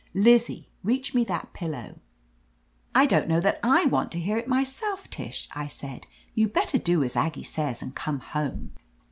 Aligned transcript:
"Lizzie, 0.15 0.67
reach 0.83 1.13
me 1.13 1.23
that 1.25 1.53
pillow." 1.53 1.99
"I 2.95 3.05
don't 3.05 3.27
know 3.27 3.39
that 3.39 3.59
I 3.61 3.85
want 3.85 4.11
to 4.13 4.19
hear 4.19 4.39
it 4.39 4.47
myself, 4.47 5.07
Tish," 5.11 5.47
I 5.53 5.67
said. 5.67 6.07
"You'd 6.33 6.53
better 6.53 6.79
do 6.79 7.03
as 7.03 7.15
Aggie 7.15 7.43
says 7.43 7.83
and 7.83 7.93
come 7.93 8.19
home. 8.19 8.71